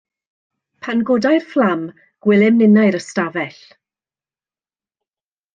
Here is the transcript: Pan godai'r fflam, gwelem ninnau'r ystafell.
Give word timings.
Pan 0.85 1.03
godai'r 1.09 1.45
fflam, 1.49 1.83
gwelem 2.27 2.57
ninnau'r 2.63 2.99
ystafell. 3.03 3.63